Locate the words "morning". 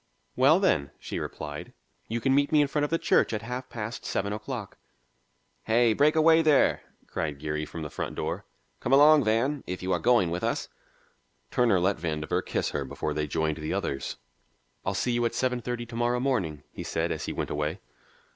16.19-16.63